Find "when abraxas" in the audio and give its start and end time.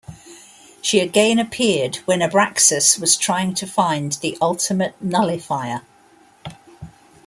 2.07-2.99